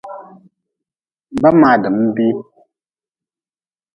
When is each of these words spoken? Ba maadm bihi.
Ba 1.41 1.49
maadm 1.59 1.97
bihi. 2.15 2.29